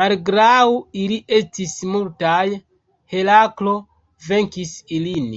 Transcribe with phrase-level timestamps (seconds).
[0.00, 0.64] Malgraŭ
[1.04, 2.42] ili estis multaj,
[3.14, 3.76] Heraklo
[4.32, 5.34] venkis ilin.